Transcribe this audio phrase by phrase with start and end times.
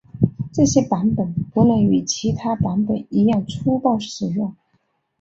[0.51, 4.55] 这些版本不能与其他版本一样粗暴使用。